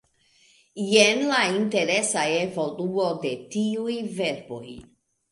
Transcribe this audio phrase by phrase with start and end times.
[0.91, 4.63] Jen la interesa evoluo de tiuj verboj: